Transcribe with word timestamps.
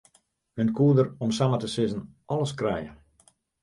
Men 0.61 0.71
koe 0.79 0.95
der 1.01 1.13
om 1.27 1.35
samar 1.41 1.63
te 1.63 1.71
sizzen 1.77 2.05
alles 2.35 2.59
krije. 2.63 3.01